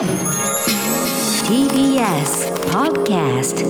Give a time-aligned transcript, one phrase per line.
[0.00, 3.60] TBS Podcast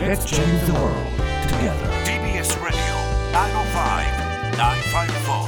[0.00, 1.06] Let's change the world
[1.46, 1.86] together.
[2.02, 2.80] TBS Radio
[3.30, 5.46] 905-954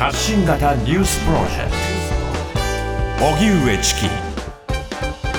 [0.00, 1.70] 発信型ニュースプロジェク
[3.20, 4.08] ト荻上チキ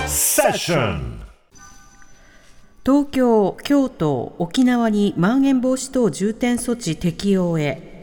[0.07, 1.19] セッション
[2.85, 7.94] 東京、京都、沖縄にまん延防止等重点措置適用へ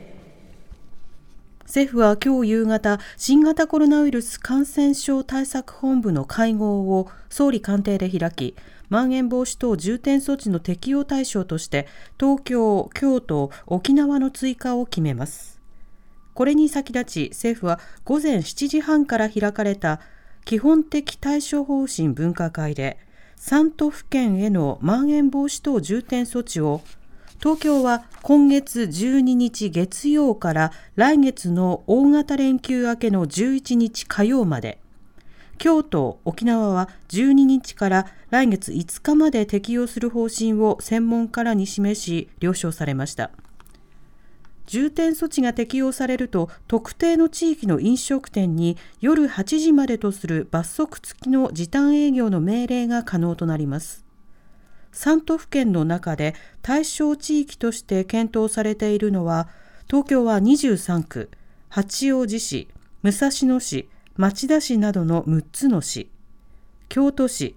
[1.73, 8.55] 政府は今日夕方新型コロナウイルス感染症対策本部の会合を総理官邸で開き
[8.91, 11.89] まん延防止等重点措置の適用対象として
[12.21, 15.63] 東京、京都、沖縄の追加を決めます。
[16.35, 20.01] これに先立ち政府は午前7時半から開かれた
[20.45, 22.99] 基本的対処方針分科会で
[23.39, 26.83] 3都府県へのまん延防止等重点措置を
[27.43, 34.79] 東京は今月12日月曜から来月の大型連休明けの11日火曜まで。
[35.59, 43.33] 京都、沖縄は12日から来月5日まで適用する方針を専門家らに示し了承されました。
[44.67, 54.12] 重点措置が適用されると特定の地域の飲食店に夜8時までとする罰則付きの時短営業の命令が可能となります。
[54.93, 59.49] 3都府県の中で対象地域として検討されているのは
[59.87, 61.31] 東京は23区
[61.69, 62.69] 八王子市
[63.03, 66.11] 武蔵野市町田市などの6つの市
[66.89, 67.57] 京都市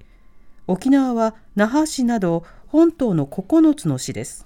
[0.68, 4.46] 沖縄は那覇市など本島の9つの市です。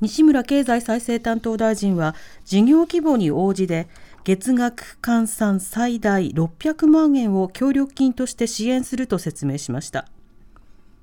[0.00, 3.86] 西村経済再生担当大臣は事業規模に応じて
[4.24, 10.08] 月額換算最大600万円を協力金として支援すると説明しました。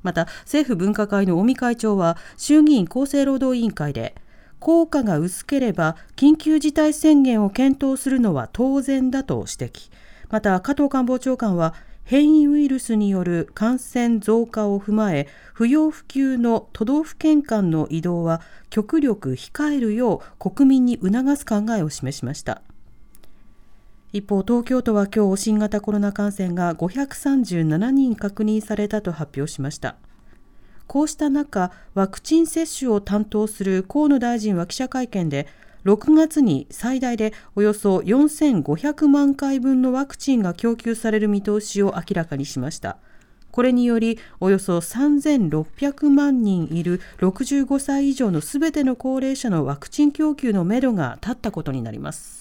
[0.03, 4.15] また政府分科会の尾身会長は衆議院厚生労働委員会で
[4.59, 9.91] 効果が薄ければ緊急事態宣言を検討するのは当然だと指摘。
[10.29, 22.61] また加藤官房長官は変異ウイルスによる感染増加を踏まえ不要不急の都道府県間の移動は極力控えるよう国民に促す考えを示しました。
[24.11, 29.97] 一方東京都は今日新型コロナ感染が537人確認されたと発表しました。
[30.87, 35.47] こうした中ワクチン接種を担当する河野大臣は記者会見で
[35.85, 42.97] 6月に最大でおよそ4500万回分のワクチンが供給される見通しを明らかにしました。
[43.51, 52.38] これによりおよそ3600万人いる65歳以上のすべての高齢者のワクチン供給のめどが立ったことになります。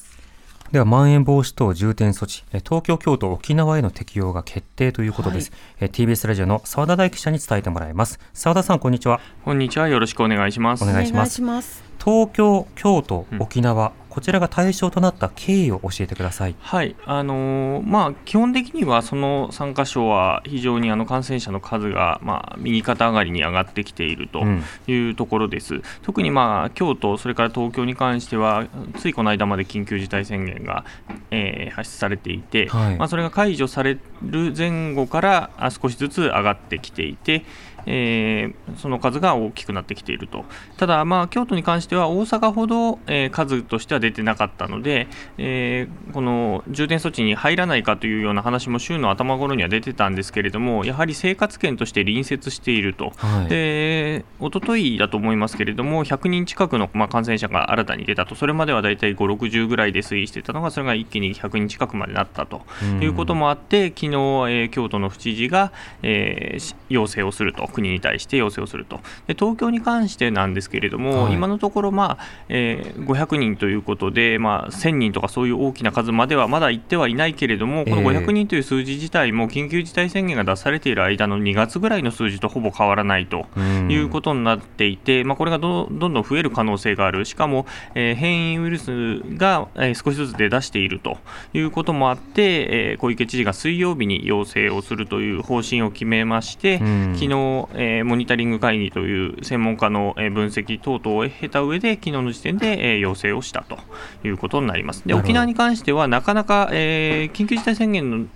[0.73, 5.51] では、まん延防止等重点措置、東京、京都、沖縄への適用が決定ということです。
[5.81, 8.21] はい、TBS ラジオの澤田大記者に伝えてもらいます。
[8.35, 9.19] 澤田さん、こんにちは。
[9.47, 9.89] こんにちは。
[9.89, 10.85] よろしくお願いします。
[10.85, 11.41] お願いします。
[11.41, 16.57] ます東京、京都、沖縄、うんこちらが対象となった経緯を教えてください。
[16.59, 24.43] はい、あのー、まあ基本的にはその3箇所は非常にあの感染者の数がまあ右肩上がりに上がってきていると
[24.91, 25.77] いうところです。
[25.77, 30.85] うん、特にまあ京都それから東京に関してはついこの間まで緊急事態宣言が、
[31.31, 37.45] えー、発出されていて、はい、まあそれが解除される前後から少しずつ上がってきていて。
[37.91, 40.45] えー、その数が大きくなってきていると、
[40.77, 62.63] ただ、まあ、京都に関しては大阪ほど、えー、数としては出てなかったので、えー、この重点措置に入らないかというような話も週の頭頃には出てたんですけれども、やはり生活圏として隣接していると、はい、で一昨日だと思いますけれども、100人近くの、まあ、感染者が新たに出たと、それまでは大体5、60ぐらいで推移していたのが、それが一気に100人近くまでなったと。
[63.01, 65.73] いうこともあって、昨日、えー、京都の府知事が、
[66.03, 67.69] えー、要請をすると。
[67.79, 83.47] 国に対して要請をすると、で東京に関してなんですけれども、はい、今のところ、まあえー、500人ということで、まあ、1000人とかそういう大きな数まではまだ行ってはいないけれども、この500人という数字自体も緊急事態宣言が出されている間の2月ぐらいの数字とほぼ変わらないと
[83.89, 91.19] いうことになっていて、まあ、これがどんどん増える可能性がある、しかも、えー、変異ウイルスが、えー、少しずつ出だしていると
[91.53, 103.79] いうこともあって、えー、小池知事が水曜日に要請をするという方針を決めまして、昨日えー、モニタリング会議という専門家の分析等々を経た上で、昨日の時点で、えー、要請をしたと
[104.25, 105.03] いうことになります。
[105.07, 108.27] で沖縄に関しては、なかなか、えー、緊急事態宣言の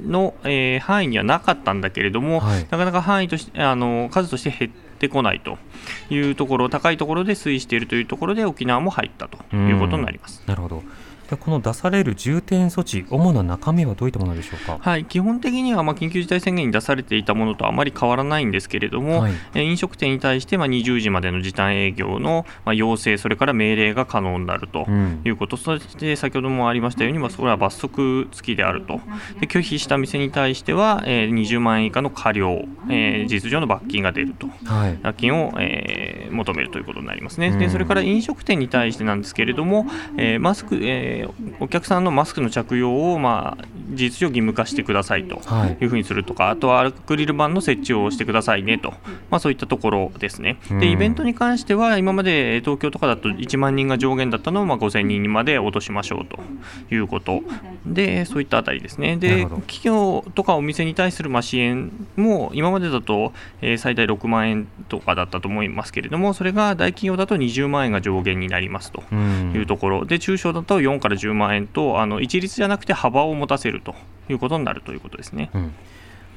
[0.00, 5.58] の、えー、範囲にはなかったんだけれども、はい、なかなか範囲としてあの数として減ってこないと
[6.10, 10.42] いうところ、高いところで推移しているというところで、沖縄も入ったということになります。
[10.46, 10.82] なるほど
[11.36, 24.86] この出される重点措置、主な中身はどういったものでしょうか、はい、基本的にはま緊急事態宣言に出されていたものとあまり変わらないんですけれども、はい、飲食店に対してま20時までの時短営業のま要請、それから命令が可能になると
[25.24, 29.00] いうこと、うん、そして先ほどもありましたように、まそれは罰則付きであると、
[29.40, 37.50] で拒否した店に対しては、え20万円以下の過料、えー、事実上の罰金が出ると、はい、罰金を、えー、求めるということになりますね。
[37.56, 39.86] でそれから飲食店に対してなんですけれども、
[40.16, 45.40] えー、マスク、えー、お客さんのマスクの着用を、まあ、事実上義務化してくださいと
[45.80, 45.84] い。
[45.84, 48.90] うふうにするとか、はい、あとはアクリル板の設置をしてくださいねと、
[49.30, 50.58] まあ、そういったところですね。
[50.80, 56.38] でイベントに関しては、今まで東京とかだと1万人が上限だったのを、まあ、5000人にまで落としましょうと
[56.94, 57.42] いうこと。
[57.86, 59.16] で、そういったあたりですね。
[59.16, 70.04] で企業とかお店に対するまあ支援も今までだと、えー、最大6万円とかだったと思いますけれども、それが大企業だと20万円が上限になりますというところ。
[70.04, 73.94] で、中小だと4から10万円と、あの一律じゃなくて幅を持たせると
[74.28, 75.50] いうことになるということですね。
[75.54, 75.74] うん。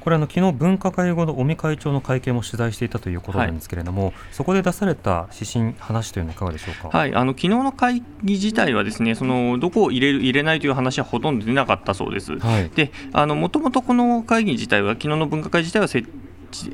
[0.06, 12.38] これあの昨日分科会後の尾身会長の会見も取材していたということなんですけれども、はい、そこで出された指針、話というのはいかがでしょうか、はい、あの昨日の会議自体はですねそのどこを入れる入れないという話はほとんど出なかったそうです。
[12.38, 16.08] はい、でもともとこの会議自体は昨日の分科会自体は設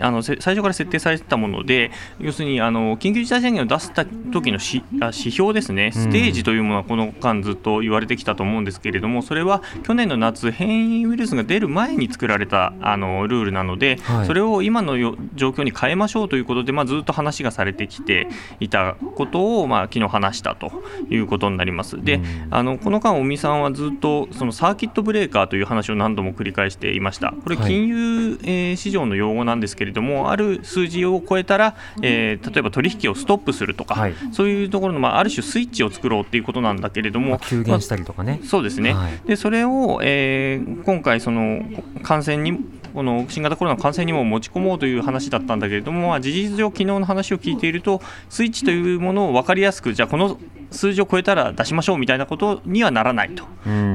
[0.01, 1.91] あの最初から設定されてたもので、
[2.21, 14.97] 要するにあの緊急事態宣言を出した時のし指標ですね、ステージというものはこの間ずっと言われてきたと思うんですけれども、それは去年の夏、変異ウイルスが出る前に作られたあのルールなので、はい、それを今の
[15.35, 18.29] 状況に変えましょうということで、まあ、ずっと話がされてきて
[18.61, 20.73] いたことを、まあ、昨日話したと
[21.11, 22.03] いうことになります。
[22.03, 22.21] で、
[22.51, 27.35] あのこの間、尾身さんはずっとそのサーキットブレーカーという話を何度も繰り返していました。
[27.43, 41.63] これ金融、え市場の用語なんですけれども、ある数字を超えたら、えー、例えば取引をストップするとか、はい、そういうところの、まあ、ある種スイッチを作ろうっていうことなんだけれども、まあ、急減したりとかね、まあ、そうですね、はい、でそれを、えー、今回その
[42.03, 42.59] 感染に
[42.93, 50.39] この新型コロナの感染にも持ち込もうという話だったんだけれども、まあ、事実上、昨日の話を聞いていると、スイッチというものを分かりやすく、じゃあ、この
[50.73, 53.45] 数字を超えたら出しましょうみたいなことにはならないと、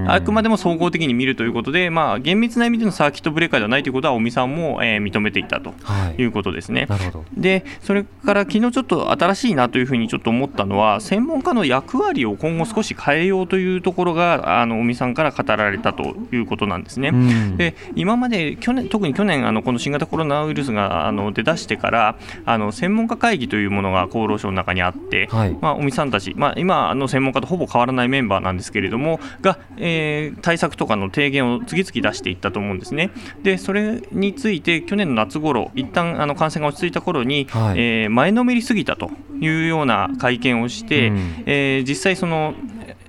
[0.08, 5.74] あくまでも総合的に見るということで、まあ、厳密な意味でのサーキットブレーカーではないということは、尾身さんも、えー、認めていたと
[6.18, 6.28] い。
[6.28, 6.86] うことですね。
[6.90, 17.12] はい、で、それから昨日ちょっと新しいなというふうにちょっと思ったのは、専門家の役割を今後少し変えようというところが、あの尾身さんから語られたということなんですね。
[17.58, 33.12] で今まで去年特に去年あのこの新型コロナウイルスがあの出だしてからあの専門家会議というものが厚労省の中にあって、はい、まあ、尾身さんたち、まあ、今の専門家とほぼ変わらないメンバーなんですけれどもが、えー、対策とかの提言を次々出していったと思うんですね。
[33.42, 42.54] でそれについて去年の夏頃一旦あの感染が落ち着いた頃に、はい、えー、前のめりすぎたというような会見をして、うん、えー、実際その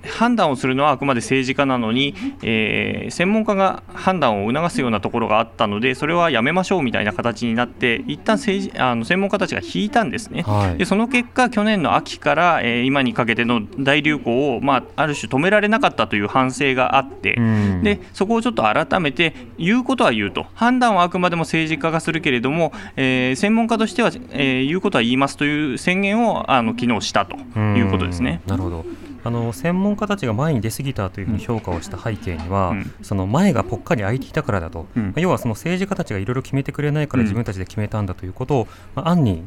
[0.05, 17.39] 判断をするのはあくまで政治家なのに、えー、専門家が判断を促すようなところがあったので、それはやめましょうみたいな形になって、一旦政治あの専門家たちが引いたんですね、はい、でその結果、去年の秋から、えー、今にかけての大流行を、まあ、ある種止められなかったという反省があって、
[17.83, 28.41] でそこをちょっと改めて、言うことは言うと、判断はあくまでも政治家がするけれども、えー、専門家としては、えー、言うことは言いますという宣言をあの昨日したということですね。
[28.47, 28.85] なるほど
[29.25, 39.47] あの専門家たちが前に出過ぎたというふうに評価をした背景には、うん、その前がぽっかり空いていたからだと、うん、要はその政治家たちがいろいろ決めてくれないから自分たちで決めたんだということを、まあ、暗に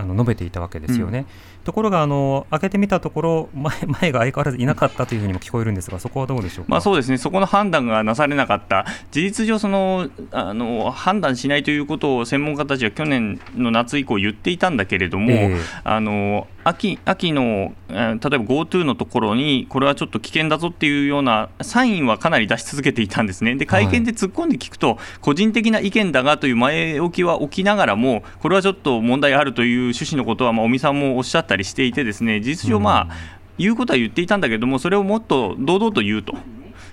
[0.00, 1.18] あの述べていたわけですよね。
[1.18, 7.18] うん、ところがあの開けてみたところ前 前が相変わらずいなかったというふうにも聞こえるんですがそこはどうでしょうまあそうですね。
[7.18, 8.86] そこの判断がなされなかった。
[9.10, 33.14] 事実上そのあの判断しないということを専門家たちは去年の夏以降言っていたんだけれども、えー、あの秋秋の、例えば GoTo のところに、これはちょっと危険だぞっていうようなサインはかなり出し続けていたんですね、で会見で突っ込んで聞くと、個人的な意見だがという前置きは置きながらも、これはちょっと問題あるという趣旨のことは、まあ、尾身さんもおっしゃったりしていて、ですね事実上、まあ、
[33.58, 36.34] 言うことは言っていたんだけども、それをもっと堂々と言うと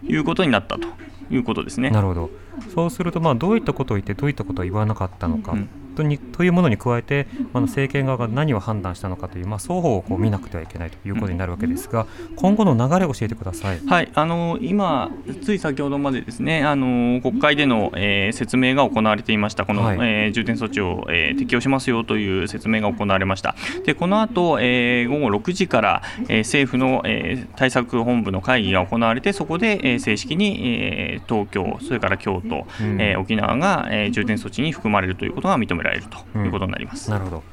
[0.08, 0.88] いうことになったと
[1.30, 1.90] いうことですね。
[1.90, 2.30] なるほど
[2.74, 5.54] そうすると、まあ、どういったことを言って、どういったことを言わなかったのか。
[5.54, 15.10] うんとにというものに加えて、あの政権側が何を判断したのかという、まあ、双方をこう見なくてはいけないということになるわけですが、今後の流れを教えてください、はい、あの今、
[15.44, 23.56] つい先ほどまでですねあの国会での、えー、説明が行われていました、この、はい、えー、重点措置を、えー、適用しますよという説明が行われました。
[23.84, 37.08] でこの後、えー、午後6時から、えー、政府の、えー、対策本部の会議が行われて、そこで、えー、正式に、えー、東京、それから京都、うん、えー、沖縄が、えー、重点措置に含まれるということが認められるということになります。
[37.08, 37.44] うん、なるほど。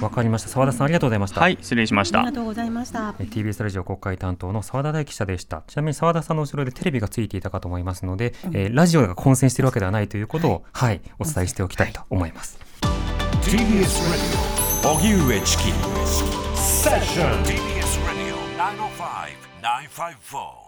[0.00, 0.48] わかりました。
[0.48, 1.40] 澤田さんありがとうございました。
[1.40, 2.20] はい、失礼しました。
[2.20, 3.12] ありがとうございました。
[3.12, 5.62] TBS ラジオ国会担当の澤田大記者でした。
[5.66, 12.58] ちなみに澤田さんの後ろでテレビがついていたかと思いますので、うん、えー、ラジオが混戦しているわけではないということを、はい、はい、お伝えしておきたいと思います。
[13.42, 13.92] TBS ラジ
[14.84, 15.64] オ荻上チキ
[16.56, 18.36] セッション TBS ラジオ
[19.62, 20.65] 905-954